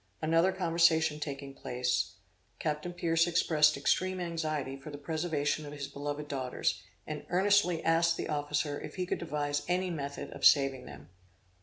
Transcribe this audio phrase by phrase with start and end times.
[0.19, 2.13] Another conversation taking place,
[2.57, 8.17] Captain Pierce expressed extreme anxiety for the preservation of his beloved daughters, and earnestly asked
[8.17, 11.09] the officer if he could devise any method of saving them.